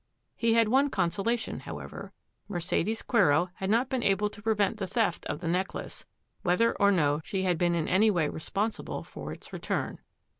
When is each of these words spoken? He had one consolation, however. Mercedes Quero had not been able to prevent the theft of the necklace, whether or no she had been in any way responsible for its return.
He 0.35 0.55
had 0.55 0.67
one 0.67 0.89
consolation, 0.89 1.59
however. 1.59 2.11
Mercedes 2.47 3.03
Quero 3.03 3.51
had 3.57 3.69
not 3.69 3.87
been 3.87 4.01
able 4.01 4.31
to 4.31 4.41
prevent 4.41 4.77
the 4.77 4.87
theft 4.87 5.27
of 5.27 5.41
the 5.41 5.47
necklace, 5.47 6.05
whether 6.41 6.73
or 6.81 6.91
no 6.91 7.21
she 7.23 7.43
had 7.43 7.59
been 7.59 7.75
in 7.75 7.87
any 7.87 8.09
way 8.09 8.27
responsible 8.27 9.03
for 9.03 9.31
its 9.31 9.53
return. 9.53 9.99